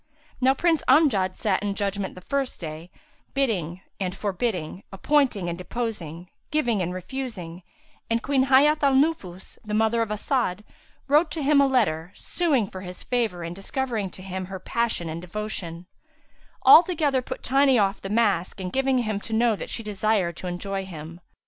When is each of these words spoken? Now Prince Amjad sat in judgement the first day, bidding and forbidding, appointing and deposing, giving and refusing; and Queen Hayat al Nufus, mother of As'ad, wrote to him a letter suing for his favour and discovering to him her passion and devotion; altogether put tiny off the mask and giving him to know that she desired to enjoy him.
Now 0.41 0.55
Prince 0.55 0.81
Amjad 0.87 1.35
sat 1.37 1.61
in 1.61 1.75
judgement 1.75 2.15
the 2.15 2.21
first 2.21 2.59
day, 2.59 2.89
bidding 3.35 3.81
and 3.99 4.17
forbidding, 4.17 4.81
appointing 4.91 5.47
and 5.47 5.55
deposing, 5.55 6.27
giving 6.49 6.81
and 6.81 6.91
refusing; 6.91 7.61
and 8.09 8.23
Queen 8.23 8.45
Hayat 8.45 8.81
al 8.81 8.95
Nufus, 8.95 9.59
mother 9.63 10.01
of 10.01 10.09
As'ad, 10.09 10.63
wrote 11.07 11.29
to 11.29 11.43
him 11.43 11.61
a 11.61 11.67
letter 11.67 12.11
suing 12.15 12.65
for 12.67 12.81
his 12.81 13.03
favour 13.03 13.43
and 13.43 13.55
discovering 13.55 14.09
to 14.09 14.23
him 14.23 14.45
her 14.45 14.57
passion 14.57 15.07
and 15.07 15.21
devotion; 15.21 15.85
altogether 16.63 17.21
put 17.21 17.43
tiny 17.43 17.77
off 17.77 18.01
the 18.01 18.09
mask 18.09 18.59
and 18.59 18.73
giving 18.73 18.97
him 18.97 19.19
to 19.19 19.33
know 19.33 19.55
that 19.55 19.69
she 19.69 19.83
desired 19.83 20.35
to 20.37 20.47
enjoy 20.47 20.83
him. 20.83 21.21